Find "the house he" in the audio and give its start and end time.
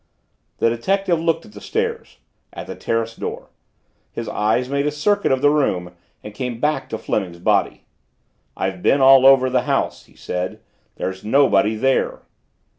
9.47-10.15